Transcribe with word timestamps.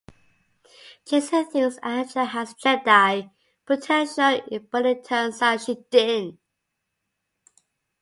Jacen 1.05 1.47
thinks 1.51 1.77
Anja 1.83 2.27
has 2.27 2.55
Jedi 2.55 3.29
potential, 3.67 4.41
but 4.71 4.87
it 4.87 5.03
turns 5.05 5.43
out 5.43 5.61
she 5.61 5.75
didn't. 5.91 6.39